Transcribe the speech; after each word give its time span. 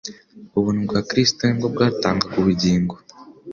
Ubuntu 0.57 0.81
bwa 0.87 1.01
Kristo 1.09 1.41
nibwo 1.43 1.67
bwatangaga 1.73 2.35
ubugingo. 2.41 2.93